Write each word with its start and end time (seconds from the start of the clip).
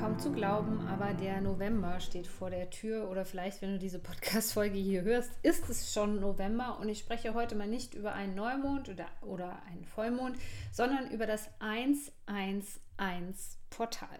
Kaum 0.00 0.18
zu 0.18 0.32
glauben, 0.32 0.86
aber 0.88 1.12
der 1.14 1.40
November 1.40 2.00
steht 2.00 2.26
vor 2.26 2.50
der 2.50 2.68
Tür 2.70 3.08
oder 3.10 3.24
vielleicht, 3.24 3.62
wenn 3.62 3.72
du 3.72 3.78
diese 3.78 3.98
Podcast-Folge 3.98 4.78
hier 4.78 5.00
hörst, 5.02 5.30
ist 5.42 5.68
es 5.70 5.92
schon 5.92 6.20
November 6.20 6.78
und 6.80 6.88
ich 6.88 6.98
spreche 6.98 7.34
heute 7.34 7.54
mal 7.54 7.66
nicht 7.66 7.94
über 7.94 8.12
einen 8.12 8.34
Neumond 8.34 8.88
oder, 8.88 9.06
oder 9.22 9.62
einen 9.70 9.84
Vollmond, 9.84 10.36
sondern 10.72 11.10
über 11.10 11.26
das 11.26 11.48
111-Portal. 11.60 14.18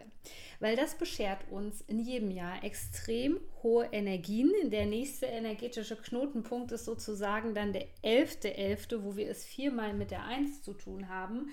Weil 0.60 0.76
das 0.76 0.94
beschert 0.94 1.40
uns 1.50 1.82
in 1.82 1.98
jedem 1.98 2.30
Jahr 2.30 2.64
extrem 2.64 3.38
hohe 3.62 3.86
Energien. 3.92 4.50
Der 4.70 4.86
nächste 4.86 5.26
energetische 5.26 5.96
Knotenpunkt 5.96 6.72
ist 6.72 6.86
sozusagen 6.86 7.54
dann 7.54 7.74
der 7.74 7.86
11.11., 8.02 8.56
.11., 8.56 9.02
wo 9.02 9.16
wir 9.16 9.28
es 9.28 9.44
viermal 9.44 9.92
mit 9.92 10.10
der 10.10 10.24
1 10.24 10.62
zu 10.62 10.72
tun 10.72 11.08
haben. 11.08 11.50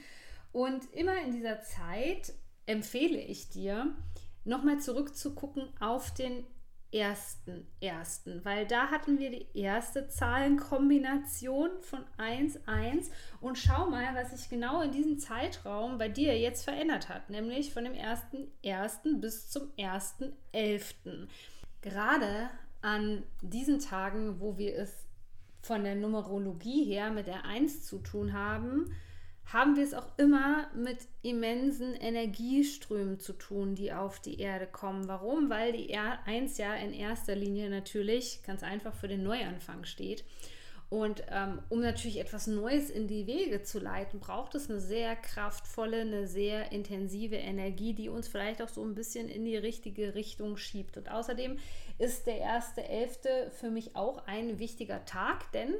Und 0.54 0.94
immer 0.94 1.20
in 1.26 1.34
dieser 1.34 1.62
Zeit 1.62 2.34
empfehle 2.66 3.20
ich 3.20 3.50
dir, 3.50 3.94
nochmal 4.46 4.80
zurückzugucken 4.80 5.70
auf 5.80 6.14
den 6.14 6.44
ersten, 6.94 7.66
ersten, 7.82 8.46
weil 8.46 8.68
da 8.68 8.92
hatten 8.92 9.18
wir 9.18 9.32
die 9.32 9.48
erste 9.54 10.08
Zahlenkombination 10.08 11.70
von 11.82 12.06
1, 12.18 12.68
1 12.68 13.10
und 13.42 13.58
schau 13.58 13.90
mal, 13.90 14.14
was 14.14 14.32
sich 14.32 14.50
genau 14.50 14.82
in 14.82 14.92
diesem 14.92 15.18
Zeitraum 15.18 15.98
bei 15.98 16.08
dir 16.08 16.40
jetzt 16.40 16.64
verändert 16.64 17.10
hat, 17.10 17.30
nämlich 17.30 17.74
von 17.74 17.84
dem 17.84 17.96
ersten, 17.96 18.48
ersten 18.62 19.22
bis 19.22 19.50
zum 19.50 19.72
ersten, 19.76 20.34
elften. 20.52 21.30
Gerade 21.82 22.50
an 22.82 23.24
diesen 23.42 23.80
Tagen, 23.80 24.40
wo 24.40 24.58
wir 24.58 24.76
es 24.78 25.08
von 25.62 25.84
der 25.84 25.96
Numerologie 25.96 26.84
her 26.84 27.10
mit 27.10 27.26
der 27.26 27.46
1 27.46 27.86
zu 27.86 28.00
tun 28.00 28.34
haben, 28.34 28.94
haben 29.46 29.76
wir 29.76 29.84
es 29.84 29.94
auch 29.94 30.08
immer 30.18 30.68
mit 30.74 31.00
immensen 31.22 31.94
Energieströmen 31.94 33.20
zu 33.20 33.34
tun, 33.34 33.76
die 33.76 33.94
auf 33.94 34.20
die 34.20 34.40
Erde 34.40 34.68
kommen. 34.68 35.08
Warum? 35.08 35.50
Weil 35.50 35.74
die 35.74 35.90
er 35.90 36.26
1 36.26 36.58
ja 36.58 36.74
in 36.76 36.94
erster 36.94 37.36
Linie 37.36 37.70
natürlich 37.70 38.42
ganz 38.44 38.64
einfach 38.64 38.94
für 38.96 39.08
den 39.08 39.24
Neuanfang 39.24 39.84
steht. 39.86 40.24
Und 40.90 41.24
ähm, 41.32 41.60
um 41.70 41.82
natürlich 41.82 42.20
etwas 42.20 42.46
Neues 42.46 42.90
in 42.92 43.08
die 43.08 43.26
Wege 43.26 43.64
zu 43.64 43.80
leiten, 43.80 44.20
braucht 44.20 44.54
es 44.54 44.70
eine 44.70 44.80
sehr 44.80 45.16
kraftvolle, 45.16 46.02
eine 46.02 46.28
sehr 46.28 46.72
intensive 46.72 47.36
Energie, 47.36 47.94
die 47.94 48.10
uns 48.10 48.28
vielleicht 48.28 48.62
auch 48.62 48.70
so 48.70 48.84
ein 48.84 48.94
bisschen 48.94 49.28
in 49.28 49.44
die 49.44 49.58
richtige 49.58 50.14
Richtung 50.14 50.56
schiebt. 50.56 50.98
Und 50.98 51.10
außerdem 51.10 51.58
ist 51.98 52.28
der 52.28 52.38
erste 52.38 52.84
Elfte 52.84 53.52
für 53.60 53.72
mich 53.72 53.96
auch 53.96 54.28
ein 54.28 54.60
wichtiger 54.60 55.04
Tag, 55.06 55.52
denn 55.52 55.74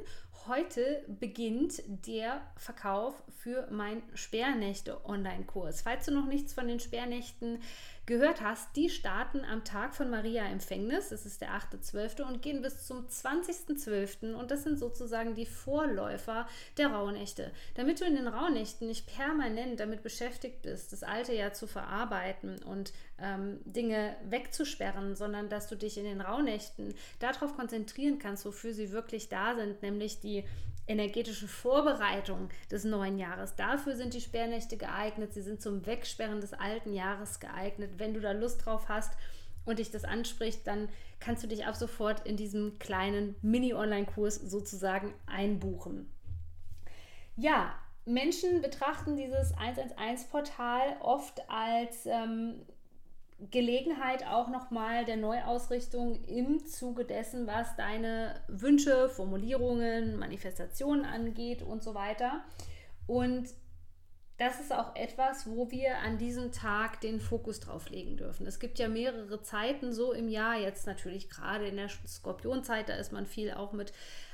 heute 0.46 1.04
beginnt 1.08 1.82
der 2.06 2.42
Verkauf 2.56 3.14
für 3.28 3.68
mein 3.70 4.02
Sperrnächte-Online-Kurs. 4.14 5.82
Falls 5.82 6.06
du 6.06 6.12
noch 6.12 6.26
nichts 6.26 6.54
von 6.54 6.68
den 6.68 6.80
Sperrnächten 6.80 7.60
gehört 8.06 8.42
hast, 8.42 8.76
die 8.76 8.90
starten 8.90 9.44
am 9.44 9.64
Tag 9.64 9.94
von 9.94 10.10
Maria 10.10 10.44
Empfängnis, 10.44 11.08
das 11.08 11.24
ist 11.24 11.40
der 11.40 11.50
8.12. 11.50 12.22
und 12.22 12.42
gehen 12.42 12.60
bis 12.60 12.86
zum 12.86 13.06
20.12. 13.06 14.34
und 14.34 14.50
das 14.50 14.64
sind 14.64 14.78
sozusagen 14.78 15.34
die 15.34 15.46
Vorläufer 15.46 16.46
der 16.76 16.88
Rauhnächte. 16.88 17.50
Damit 17.74 18.00
du 18.00 18.04
in 18.04 18.14
den 18.14 18.28
Rauhnächten 18.28 18.88
nicht 18.88 19.06
permanent 19.06 19.80
damit 19.80 20.02
beschäftigt 20.02 20.62
bist, 20.62 20.92
das 20.92 21.02
alte 21.02 21.32
Jahr 21.32 21.54
zu 21.54 21.66
verarbeiten 21.66 22.62
und 22.64 22.92
ähm, 23.18 23.60
Dinge 23.64 24.16
wegzusperren, 24.28 25.16
sondern 25.16 25.48
dass 25.48 25.68
du 25.68 25.76
dich 25.76 25.96
in 25.96 26.04
den 26.04 26.20
Rauhnächten 26.20 26.94
darauf 27.20 27.56
konzentrieren 27.56 28.18
kannst, 28.18 28.44
wofür 28.44 28.74
sie 28.74 28.92
wirklich 28.92 29.28
da 29.28 29.54
sind, 29.54 29.82
nämlich 29.82 30.20
die 30.20 30.44
energetische 30.86 31.48
Vorbereitung 31.48 32.50
des 32.70 32.84
neuen 32.84 33.18
Jahres. 33.18 33.56
Dafür 33.56 33.96
sind 33.96 34.14
die 34.14 34.20
Sperrnächte 34.20 34.76
geeignet. 34.76 35.32
Sie 35.32 35.42
sind 35.42 35.62
zum 35.62 35.86
Wegsperren 35.86 36.40
des 36.40 36.52
alten 36.52 36.92
Jahres 36.92 37.40
geeignet. 37.40 37.92
Wenn 37.98 38.14
du 38.14 38.20
da 38.20 38.32
Lust 38.32 38.64
drauf 38.64 38.88
hast 38.88 39.12
und 39.64 39.78
dich 39.78 39.90
das 39.90 40.04
anspricht, 40.04 40.66
dann 40.66 40.88
kannst 41.20 41.42
du 41.42 41.48
dich 41.48 41.64
ab 41.64 41.74
sofort 41.74 42.26
in 42.26 42.36
diesem 42.36 42.78
kleinen 42.78 43.34
Mini-Online-Kurs 43.40 44.36
sozusagen 44.36 45.14
einbuchen. 45.26 46.10
Ja, 47.36 47.74
Menschen 48.04 48.60
betrachten 48.60 49.16
dieses 49.16 49.54
111-Portal 49.54 50.98
oft 51.00 51.48
als 51.48 52.04
ähm, 52.04 52.66
Gelegenheit 53.50 54.26
auch 54.26 54.48
nochmal 54.48 55.04
der 55.04 55.16
Neuausrichtung 55.16 56.22
im 56.24 56.64
Zuge 56.66 57.04
dessen, 57.04 57.46
was 57.46 57.74
deine 57.76 58.40
Wünsche, 58.48 59.08
Formulierungen, 59.08 60.18
Manifestationen 60.18 61.04
angeht 61.04 61.62
und 61.62 61.82
so 61.82 61.94
weiter. 61.94 62.44
Und 63.06 63.48
das 64.36 64.58
ist 64.58 64.72
auch 64.72 64.96
etwas, 64.96 65.48
wo 65.48 65.70
wir 65.70 65.98
an 65.98 66.18
diesem 66.18 66.50
Tag 66.50 67.00
den 67.00 67.20
Fokus 67.20 67.60
drauf 67.60 67.88
legen 67.90 68.16
dürfen. 68.16 68.46
Es 68.46 68.58
gibt 68.58 68.80
ja 68.80 68.88
mehrere 68.88 69.42
Zeiten 69.42 69.92
so 69.92 70.12
im 70.12 70.28
Jahr, 70.28 70.58
jetzt 70.58 70.88
natürlich 70.88 71.30
gerade 71.30 71.68
in 71.68 71.76
der 71.76 71.88
Skorpionzeit, 71.88 72.88
da 72.88 72.94
ist 72.94 73.12
man 73.12 73.26
viel 73.26 73.52
auch 73.52 73.72
mit 73.72 73.92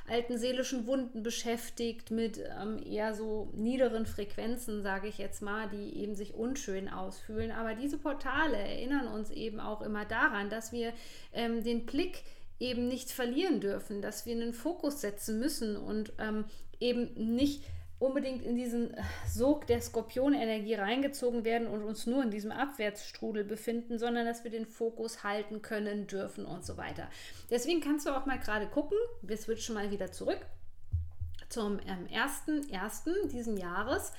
alten 0.09 0.39
seelischen 0.39 0.87
Wunden 0.87 1.23
beschäftigt, 1.23 2.11
mit 2.11 2.39
ähm, 2.39 2.83
eher 2.83 3.15
so 3.15 3.51
niederen 3.55 4.07
Frequenzen, 4.07 4.83
sage 4.83 5.07
ich 5.07 5.19
jetzt 5.19 5.43
mal, 5.43 5.69
die 5.69 5.99
eben 5.99 6.17
sich 6.17 6.35
unschön 6.35 6.89
ausfühlen. 6.89 7.53
Aber 7.53 7.75
diese 7.75 7.99
Portale 7.99 8.57
erinnern 8.57 9.07
uns 9.07 9.31
eben 9.31 9.61
auch 9.61 9.83
immer 9.83 10.07
daran, 10.07 10.49
dass 10.49 10.73
wir 10.73 10.95
ähm, 11.33 11.63
den 11.63 11.85
Blick 11.85 12.23
eben 12.59 12.89
nicht 12.89 13.11
verlieren 13.11 13.61
dürfen, 13.61 14.03
dass 14.03 14.27
wir 14.27 14.35
einen 14.35 14.55
Fokus 14.55 15.01
setzen 15.01 15.39
müssen 15.39 15.77
und 15.77 16.13
ähm, 16.19 16.45
eben 16.81 17.13
nicht 17.35 17.65
unbedingt 18.01 18.43
in 18.43 18.57
diesen 18.57 18.97
Sog 19.29 19.67
der 19.67 19.81
Skorpionenergie 19.81 20.75
reingezogen 20.75 21.45
werden 21.45 21.69
und 21.69 21.85
uns 21.85 22.07
nur 22.07 22.23
in 22.25 22.31
diesem 22.31 22.51
Abwärtsstrudel 22.51 23.45
befinden, 23.45 23.99
sondern 23.99 24.27
dass 24.27 24.43
wir 24.43 24.51
den 24.51 24.67
Fokus 24.67 25.23
halten 25.23 25.63
können, 25.63 26.09
dürfen 26.09 26.47
und 26.47 26.65
so 26.65 26.77
weiter. 26.77 27.09
Deswegen 27.51 27.81
kannst 27.81 28.07
du 28.07 28.17
auch 28.17 28.27
mal 28.27 28.39
gerade 28.39 28.67
gucken, 28.67 28.97
wir 29.23 29.37
switchen 29.37 29.75
mal 29.75 29.91
wieder 29.91 30.11
zurück 30.11 30.41
zum 31.51 31.79
ähm, 31.81 32.09
1.1. 32.09 33.29
diesen 33.29 33.57
Jahres. 33.59 34.13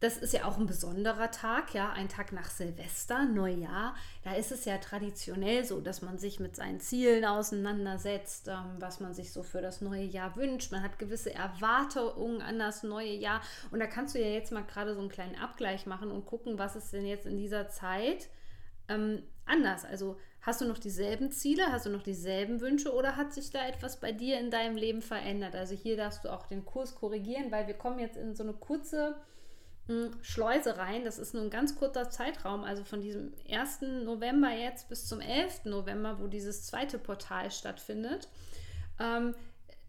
Das 0.00 0.16
ist 0.16 0.32
ja 0.32 0.44
auch 0.44 0.58
ein 0.58 0.66
besonderer 0.66 1.32
Tag, 1.32 1.74
ja, 1.74 1.90
ein 1.90 2.08
Tag 2.08 2.32
nach 2.32 2.48
Silvester, 2.50 3.24
Neujahr. 3.24 3.96
Da 4.22 4.34
ist 4.34 4.52
es 4.52 4.64
ja 4.64 4.78
traditionell 4.78 5.64
so, 5.64 5.80
dass 5.80 6.02
man 6.02 6.18
sich 6.18 6.38
mit 6.38 6.54
seinen 6.54 6.78
Zielen 6.78 7.24
auseinandersetzt, 7.24 8.46
ähm, 8.46 8.76
was 8.78 9.00
man 9.00 9.12
sich 9.12 9.32
so 9.32 9.42
für 9.42 9.60
das 9.60 9.80
neue 9.80 10.04
Jahr 10.04 10.36
wünscht. 10.36 10.70
Man 10.70 10.84
hat 10.84 11.00
gewisse 11.00 11.34
Erwartungen 11.34 12.40
an 12.42 12.60
das 12.60 12.84
neue 12.84 13.14
Jahr. 13.14 13.40
Und 13.72 13.80
da 13.80 13.88
kannst 13.88 14.14
du 14.14 14.20
ja 14.20 14.28
jetzt 14.28 14.52
mal 14.52 14.62
gerade 14.62 14.94
so 14.94 15.00
einen 15.00 15.08
kleinen 15.08 15.34
Abgleich 15.34 15.84
machen 15.86 16.12
und 16.12 16.26
gucken, 16.26 16.58
was 16.58 16.76
ist 16.76 16.92
denn 16.92 17.04
jetzt 17.04 17.26
in 17.26 17.36
dieser 17.36 17.68
Zeit 17.68 18.28
ähm, 18.88 19.24
anders. 19.46 19.84
Also 19.84 20.16
hast 20.42 20.60
du 20.60 20.66
noch 20.66 20.78
dieselben 20.78 21.32
Ziele, 21.32 21.72
hast 21.72 21.86
du 21.86 21.90
noch 21.90 22.04
dieselben 22.04 22.60
Wünsche 22.60 22.94
oder 22.94 23.16
hat 23.16 23.32
sich 23.32 23.50
da 23.50 23.66
etwas 23.66 23.98
bei 23.98 24.12
dir 24.12 24.38
in 24.38 24.52
deinem 24.52 24.76
Leben 24.76 25.02
verändert? 25.02 25.56
Also 25.56 25.74
hier 25.74 25.96
darfst 25.96 26.24
du 26.24 26.32
auch 26.32 26.46
den 26.46 26.64
Kurs 26.64 26.94
korrigieren, 26.94 27.50
weil 27.50 27.66
wir 27.66 27.74
kommen 27.74 27.98
jetzt 27.98 28.16
in 28.16 28.36
so 28.36 28.44
eine 28.44 28.52
kurze 28.52 29.16
Schleuse 30.22 30.76
rein. 30.76 31.04
Das 31.04 31.18
ist 31.18 31.34
nur 31.34 31.42
ein 31.42 31.50
ganz 31.50 31.76
kurzer 31.76 32.10
Zeitraum, 32.10 32.64
also 32.64 32.84
von 32.84 33.00
diesem 33.00 33.32
1. 33.50 33.82
November 34.04 34.50
jetzt 34.50 34.88
bis 34.88 35.06
zum 35.06 35.20
11. 35.20 35.64
November, 35.64 36.18
wo 36.20 36.26
dieses 36.26 36.64
zweite 36.64 36.98
Portal 36.98 37.50
stattfindet. 37.50 38.28
Ähm, 39.00 39.34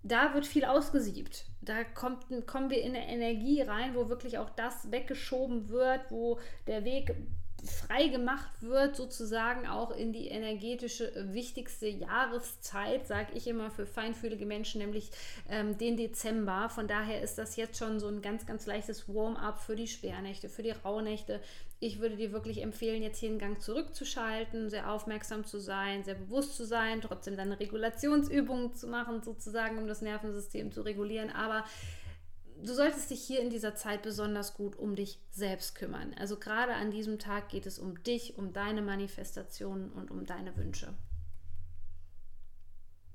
da 0.04 0.34
wird 0.34 0.46
viel 0.46 0.64
ausgesiebt. 0.64 1.46
Da 1.62 1.84
kommt, 1.84 2.26
kommen 2.48 2.70
wir 2.70 2.82
in 2.82 2.96
eine 2.96 3.08
Energie 3.08 3.62
rein, 3.62 3.96
wo 3.96 4.08
wirklich 4.08 4.38
auch 4.38 4.50
das 4.50 4.92
weggeschoben 4.92 5.70
wird, 5.70 6.10
wo 6.10 6.40
der 6.68 6.86
Weg 6.86 7.16
frei 7.68 8.08
gemacht 8.08 8.50
wird, 8.62 8.96
sozusagen 8.96 9.68
auch 9.68 9.92
in 9.92 10.14
die 10.14 10.28
energetische 10.28 11.14
äh, 11.16 11.34
wichtigste 11.34 11.88
Jahreszeit, 11.88 13.08
sage 13.08 13.34
ich 13.34 13.48
immer 13.48 13.72
für 13.72 13.86
feinfühlige 13.86 14.46
Menschen, 14.46 14.80
nämlich 14.80 15.10
ähm, 15.50 15.78
den 15.78 15.98
Dezember. 15.98 16.70
Von 16.70 16.88
daher 16.88 17.22
ist 17.22 17.38
das 17.38 17.56
jetzt 17.56 17.78
schon 17.78 18.00
so 18.00 18.08
ein 18.08 18.22
ganz, 18.22 18.46
ganz 18.46 18.66
leichtes 18.66 19.08
Warm-up 19.08 19.60
für 19.60 19.76
die 19.76 19.88
Sperrnächte, 19.88 20.50
für 20.50 20.64
die 20.64 20.72
Rauhnächte. 20.72 21.42
Ich 21.80 22.00
würde 22.00 22.18
dir 22.18 22.34
wirklich 22.34 22.62
empfehlen, 22.62 23.02
jetzt 23.02 23.20
hier 23.20 23.30
einen 23.30 23.40
Gang 23.40 23.62
zurückzuschalten, 23.62 24.70
sehr 24.70 24.92
aufmerksam 24.92 25.46
zu 25.46 25.60
sein, 25.60 26.04
sehr 26.04 26.16
bewusst 26.16 26.58
zu 26.58 26.66
sein, 26.66 27.02
trotzdem 27.02 27.38
deine 27.38 27.60
Regulationsübungen 27.60 28.76
zu 28.76 28.88
machen, 28.88 29.22
sozusagen, 29.24 29.78
um 29.78 29.88
das 29.88 30.02
Nervensystem 30.02 30.72
zu 30.72 30.82
regulieren. 30.82 31.30
Aber 31.30 31.64
du 32.64 32.74
solltest 32.74 33.10
dich 33.10 33.22
hier 33.22 33.42
in 33.42 33.50
dieser 33.50 33.76
Zeit 33.76 34.02
besonders 34.02 34.54
gut 34.54 34.78
um 34.78 34.96
dich 34.96 35.20
selbst 35.32 35.76
kümmern. 35.76 36.14
Also 36.20 36.38
gerade 36.38 36.74
an 36.74 36.92
diesem 36.92 37.20
Tag 37.20 37.50
geht 37.50 37.66
es 37.66 37.80
um 37.80 38.04
dich, 38.04 38.38
um 38.38 38.54
deine 38.54 38.82
Manifestationen 38.82 39.92
und 39.92 40.12
um 40.12 40.26
deine 40.26 40.56
Wünsche. 40.58 40.94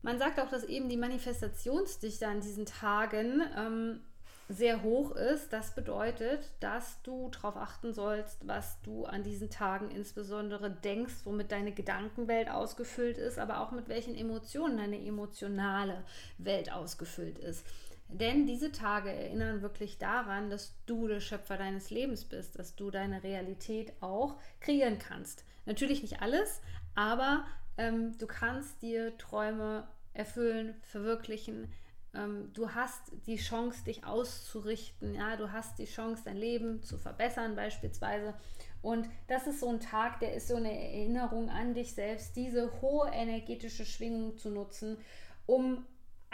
Man 0.03 0.19
sagt 0.19 0.39
auch, 0.39 0.51
dass 0.51 0.65
eben 0.65 0.89
die 0.89 0.99
Manifestationsdichte 0.99 2.27
an 2.27 2.41
diesen 2.41 2.67
Tagen 2.67 3.43
ähm, 3.57 4.01
sehr 4.51 4.83
hoch 4.83 5.13
ist. 5.13 5.53
Das 5.53 5.75
bedeutet, 5.75 6.51
dass 6.61 7.01
du 7.03 7.31
darauf 7.31 7.57
achten 7.57 7.95
sollst, 7.95 8.47
was 8.47 8.81
du 8.83 9.07
an 9.07 9.23
diesen 9.23 9.49
Tagen 9.49 9.91
insbesondere 9.91 10.71
denkst, 10.71 11.15
womit 11.25 11.53
deine 11.53 11.73
Gedankenwelt 11.73 12.51
ausgefüllt 12.51 13.17
ist, 13.17 13.39
aber 13.39 13.61
auch 13.61 13.71
mit 13.71 13.89
welchen 13.89 14.15
Emotionen 14.15 14.77
deine 14.77 15.03
emotionale 15.03 16.05
Welt 16.37 16.71
ausgefüllt 16.71 17.39
ist. 17.39 17.65
Denn 18.21 18.47
diese 18.47 18.71
Tage 18.71 19.11
erinnern 19.11 19.61
wirklich 19.61 19.99
daran, 19.99 20.49
dass 20.49 20.77
du 20.87 21.09
der 21.09 21.19
Schöpfer 21.19 21.57
deines 21.57 21.91
Lebens 21.91 22.25
bist, 22.25 22.57
dass 22.57 22.77
du 22.77 22.93
deine 22.93 23.25
Realität 23.25 23.93
auch 24.01 24.37
kreieren 24.61 24.99
kannst. 25.01 25.45
Natürlich 25.67 26.01
nicht 26.03 26.23
alles, 26.23 26.61
aber 26.95 27.45
ähm, 27.77 28.17
du 28.19 28.29
kannst 28.29 28.83
dir 28.83 29.19
Träume 29.19 29.89
erfüllen, 30.13 30.77
verwirklichen. 30.83 31.73
Ähm, 32.15 32.53
du 32.53 32.71
hast 32.71 33.03
die 33.27 33.37
Chance, 33.37 33.83
dich 33.85 34.05
auszurichten. 34.05 35.15
Ja, 35.15 35.35
du 35.35 35.51
hast 35.51 35.81
die 35.81 35.87
Chance, 35.87 36.23
dein 36.25 36.37
Leben 36.37 36.85
zu 36.85 36.99
verbessern 36.99 37.57
beispielsweise. 37.57 38.35
Und 38.81 39.09
das 39.27 39.49
ist 39.49 39.59
so 39.59 39.69
ein 39.71 39.81
Tag, 39.81 40.21
der 40.21 40.35
ist 40.35 40.47
so 40.47 40.55
eine 40.55 40.73
Erinnerung 40.73 41.49
an 41.49 41.75
dich 41.75 41.95
selbst, 41.95 42.37
diese 42.37 42.81
hohe 42.81 43.11
energetische 43.11 43.85
Schwingung 43.85 44.37
zu 44.37 44.51
nutzen, 44.51 44.99
um 45.47 45.85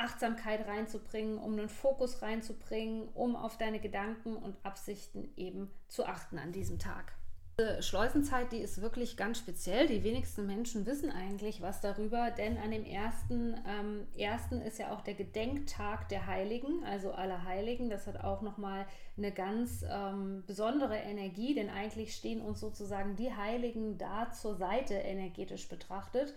Achtsamkeit 0.00 0.66
reinzubringen, 0.66 1.38
um 1.38 1.52
einen 1.52 1.68
Fokus 1.68 2.22
reinzubringen, 2.22 3.08
um 3.14 3.36
auf 3.36 3.58
deine 3.58 3.80
Gedanken 3.80 4.36
und 4.36 4.56
Absichten 4.64 5.32
eben 5.36 5.70
zu 5.88 6.06
achten 6.06 6.38
an 6.38 6.52
diesem 6.52 6.78
Tag. 6.78 7.12
Diese 7.60 7.82
Schleusenzeit, 7.82 8.52
die 8.52 8.58
ist 8.58 8.80
wirklich 8.80 9.18
ganz 9.18 9.38
speziell. 9.38 9.86
Die 9.86 10.02
wenigsten 10.02 10.46
Menschen 10.46 10.86
wissen 10.86 11.10
eigentlich 11.10 11.60
was 11.60 11.82
darüber, 11.82 12.30
denn 12.30 12.56
an 12.56 12.70
dem 12.70 12.86
ersten, 12.86 13.54
ähm, 13.68 14.06
ersten 14.16 14.62
ist 14.62 14.78
ja 14.78 14.92
auch 14.92 15.02
der 15.02 15.12
Gedenktag 15.12 16.08
der 16.08 16.26
Heiligen, 16.26 16.82
also 16.84 17.12
aller 17.12 17.44
Heiligen. 17.44 17.90
Das 17.90 18.06
hat 18.06 18.24
auch 18.24 18.40
nochmal 18.40 18.86
eine 19.18 19.30
ganz 19.30 19.84
ähm, 19.86 20.42
besondere 20.46 20.96
Energie, 20.96 21.54
denn 21.54 21.68
eigentlich 21.68 22.14
stehen 22.14 22.40
uns 22.40 22.60
sozusagen 22.60 23.16
die 23.16 23.34
Heiligen 23.34 23.98
da 23.98 24.32
zur 24.32 24.54
Seite 24.54 24.94
energetisch 24.94 25.68
betrachtet. 25.68 26.32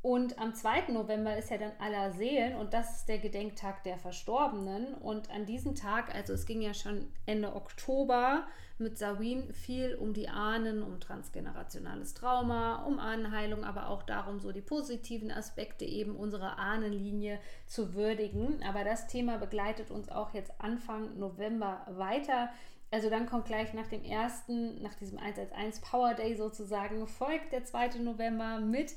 Und 0.00 0.38
am 0.38 0.54
2. 0.54 0.92
November 0.92 1.36
ist 1.36 1.50
ja 1.50 1.58
dann 1.58 1.72
aller 1.80 2.12
Seelen 2.12 2.54
und 2.54 2.72
das 2.72 2.98
ist 2.98 3.08
der 3.08 3.18
Gedenktag 3.18 3.82
der 3.82 3.98
Verstorbenen. 3.98 4.94
Und 4.94 5.28
an 5.30 5.44
diesem 5.44 5.74
Tag, 5.74 6.14
also 6.14 6.34
es 6.34 6.46
ging 6.46 6.62
ja 6.62 6.72
schon 6.72 7.12
Ende 7.26 7.56
Oktober 7.56 8.46
mit 8.78 8.96
Sawin 8.96 9.52
viel 9.52 9.96
um 9.96 10.14
die 10.14 10.28
Ahnen, 10.28 10.84
um 10.84 11.00
transgenerationales 11.00 12.14
Trauma, 12.14 12.84
um 12.84 13.00
Ahnenheilung, 13.00 13.64
aber 13.64 13.88
auch 13.88 14.04
darum, 14.04 14.38
so 14.38 14.52
die 14.52 14.60
positiven 14.60 15.32
Aspekte 15.32 15.84
eben 15.84 16.14
unserer 16.14 16.58
Ahnenlinie 16.58 17.40
zu 17.66 17.94
würdigen. 17.94 18.62
Aber 18.62 18.84
das 18.84 19.08
Thema 19.08 19.38
begleitet 19.38 19.90
uns 19.90 20.08
auch 20.08 20.32
jetzt 20.32 20.52
Anfang 20.60 21.18
November 21.18 21.84
weiter. 21.90 22.50
Also 22.92 23.10
dann 23.10 23.26
kommt 23.26 23.46
gleich 23.46 23.74
nach 23.74 23.88
dem 23.88 24.04
ersten, 24.04 24.80
nach 24.80 24.94
diesem 24.94 25.18
1 25.18 25.38
als 25.40 25.52
1 25.52 25.80
Power 25.80 26.14
Day 26.14 26.36
sozusagen, 26.36 27.06
folgt 27.08 27.52
der 27.52 27.64
2. 27.64 27.98
November 27.98 28.60
mit 28.60 28.94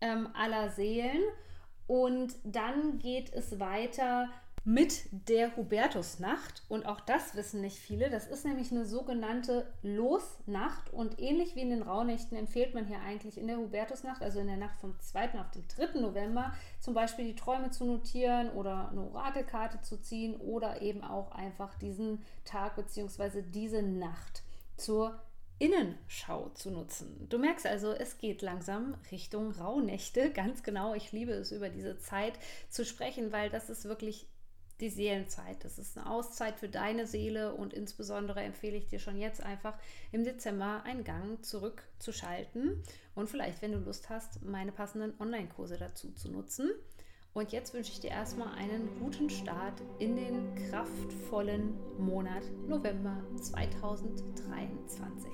ähm, 0.00 0.28
aller 0.34 0.70
Seelen. 0.70 1.22
Und 1.86 2.34
dann 2.44 2.98
geht 2.98 3.32
es 3.32 3.58
weiter 3.58 4.28
mit 4.68 5.08
der 5.10 5.56
Hubertusnacht. 5.56 6.62
Und 6.68 6.84
auch 6.84 7.00
das 7.00 7.34
wissen 7.34 7.62
nicht 7.62 7.78
viele. 7.78 8.10
Das 8.10 8.26
ist 8.26 8.44
nämlich 8.44 8.70
eine 8.70 8.84
sogenannte 8.84 9.66
Losnacht. 9.82 10.92
Und 10.92 11.18
ähnlich 11.18 11.56
wie 11.56 11.62
in 11.62 11.70
den 11.70 11.80
Rauhnächten 11.80 12.36
empfiehlt 12.36 12.74
man 12.74 12.86
hier 12.86 13.00
eigentlich 13.00 13.38
in 13.38 13.46
der 13.46 13.56
Hubertusnacht, 13.56 14.20
also 14.20 14.40
in 14.40 14.46
der 14.46 14.58
Nacht 14.58 14.78
vom 14.78 15.00
2. 15.00 15.40
auf 15.40 15.50
den 15.52 15.64
3. 15.68 16.00
November, 16.00 16.52
zum 16.80 16.92
Beispiel 16.92 17.24
die 17.24 17.34
Träume 17.34 17.70
zu 17.70 17.86
notieren 17.86 18.50
oder 18.50 18.90
eine 18.90 19.00
Orakelkarte 19.00 19.80
zu 19.80 20.02
ziehen 20.02 20.36
oder 20.36 20.82
eben 20.82 21.02
auch 21.02 21.32
einfach 21.32 21.74
diesen 21.76 22.22
Tag 22.44 22.76
bzw. 22.76 23.40
diese 23.40 23.80
Nacht 23.80 24.42
zur 24.76 25.18
Innenschau 25.58 26.50
zu 26.50 26.70
nutzen. 26.70 27.26
Du 27.28 27.38
merkst 27.38 27.66
also, 27.66 27.92
es 27.92 28.18
geht 28.18 28.42
langsam 28.42 28.96
Richtung 29.10 29.50
Rauhnächte. 29.52 30.30
Ganz 30.34 30.62
genau, 30.62 30.94
ich 30.94 31.12
liebe 31.12 31.32
es, 31.32 31.52
über 31.52 31.68
diese 31.68 31.98
Zeit 31.98 32.34
zu 32.68 32.84
sprechen, 32.84 33.32
weil 33.32 33.50
das 33.50 33.68
ist 33.68 33.84
wirklich 33.84 34.26
die 34.80 34.90
Seelenzeit. 34.90 35.64
Das 35.64 35.78
ist 35.78 35.98
eine 35.98 36.08
Auszeit 36.08 36.58
für 36.60 36.68
deine 36.68 37.06
Seele 37.06 37.54
und 37.54 37.74
insbesondere 37.74 38.42
empfehle 38.42 38.76
ich 38.76 38.86
dir 38.86 39.00
schon 39.00 39.18
jetzt 39.18 39.42
einfach 39.42 39.76
im 40.12 40.24
Dezember 40.24 40.82
einen 40.84 41.02
Gang 41.02 41.44
zurückzuschalten 41.44 42.82
und 43.14 43.28
vielleicht, 43.28 43.60
wenn 43.60 43.72
du 43.72 43.78
Lust 43.78 44.08
hast, 44.08 44.42
meine 44.44 44.70
passenden 44.70 45.20
Online-Kurse 45.20 45.76
dazu 45.76 46.12
zu 46.12 46.30
nutzen. 46.30 46.70
Und 47.34 47.52
jetzt 47.52 47.72
wünsche 47.74 47.92
ich 47.92 48.00
dir 48.00 48.10
erstmal 48.10 48.54
einen 48.54 48.88
guten 49.00 49.30
Start 49.30 49.80
in 49.98 50.16
den 50.16 50.54
kraftvollen 50.70 51.74
Monat 51.98 52.42
November 52.66 53.16
2023. 53.36 55.30